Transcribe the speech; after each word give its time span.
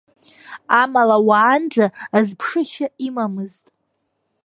Амала 0.81 1.17
уаанӡа 1.27 1.85
зԥшышьа 2.27 2.87
имамызт. 3.07 3.65